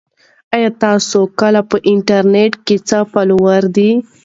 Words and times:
ایا 0.55 0.69
تاسي 0.81 1.21
کله 1.39 1.61
په 1.69 1.77
انټرنيټ 1.91 2.53
کې 2.65 2.75
څه 2.87 2.97
پلورلي 3.11 3.71
دي؟ 3.75 3.89